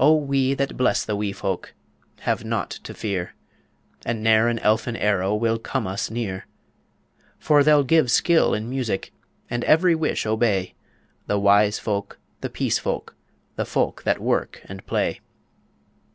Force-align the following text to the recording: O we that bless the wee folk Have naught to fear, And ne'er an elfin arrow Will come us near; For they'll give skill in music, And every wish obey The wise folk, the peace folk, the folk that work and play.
O 0.00 0.16
we 0.16 0.54
that 0.54 0.78
bless 0.78 1.04
the 1.04 1.14
wee 1.14 1.30
folk 1.30 1.74
Have 2.20 2.42
naught 2.42 2.70
to 2.70 2.94
fear, 2.94 3.34
And 4.06 4.22
ne'er 4.22 4.48
an 4.48 4.58
elfin 4.60 4.96
arrow 4.96 5.34
Will 5.34 5.58
come 5.58 5.86
us 5.86 6.10
near; 6.10 6.46
For 7.38 7.62
they'll 7.62 7.84
give 7.84 8.10
skill 8.10 8.54
in 8.54 8.70
music, 8.70 9.12
And 9.50 9.62
every 9.64 9.94
wish 9.94 10.24
obey 10.24 10.72
The 11.26 11.38
wise 11.38 11.78
folk, 11.78 12.18
the 12.40 12.48
peace 12.48 12.78
folk, 12.78 13.14
the 13.56 13.66
folk 13.66 14.04
that 14.04 14.22
work 14.22 14.62
and 14.64 14.86
play. 14.86 15.20